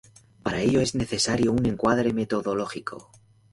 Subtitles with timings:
[0.41, 3.11] Para ello es necesario un encuadre metodológico.